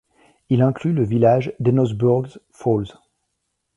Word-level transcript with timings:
Il 0.49 0.63
inclut 0.63 0.93
le 0.93 1.03
village 1.03 1.53
d'Enosburg 1.59 2.27
Falls. 2.49 2.97